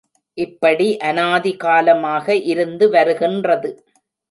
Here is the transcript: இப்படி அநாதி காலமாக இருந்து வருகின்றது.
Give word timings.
இப்படி 0.37 0.87
அநாதி 1.01 1.51
காலமாக 1.57 2.35
இருந்து 2.45 2.87
வருகின்றது. 2.89 3.71